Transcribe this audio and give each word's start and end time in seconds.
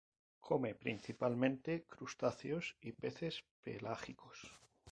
Come 0.39 0.73
principalmente 0.73 1.85
crustáceos 1.87 2.75
y 2.81 2.91
peces 2.91 3.43
pelágicos. 3.61 4.57